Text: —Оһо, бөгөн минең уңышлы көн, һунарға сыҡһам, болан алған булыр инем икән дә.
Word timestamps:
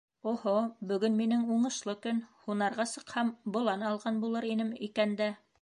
—Оһо, 0.29 0.53
бөгөн 0.91 1.19
минең 1.19 1.43
уңышлы 1.57 1.95
көн, 2.07 2.23
һунарға 2.47 2.89
сыҡһам, 2.95 3.31
болан 3.59 3.87
алған 3.93 4.21
булыр 4.25 4.53
инем 4.57 4.77
икән 4.91 5.19
дә. 5.23 5.33